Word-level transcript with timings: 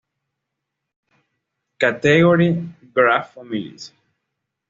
Category:Graph 1.79 3.33
families 3.35 3.93